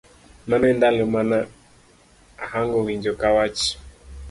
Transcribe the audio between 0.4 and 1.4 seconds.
Mano e ndalo ma ne